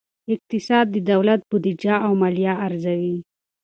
[0.33, 3.17] اقتصاد د دولت بودیجه او مالیه ارزوي.